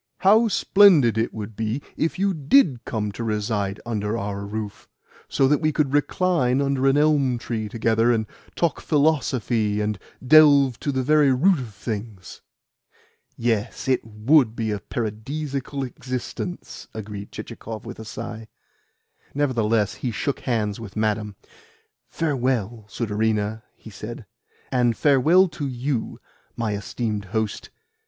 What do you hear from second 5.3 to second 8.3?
that we could recline under an elm tree together, and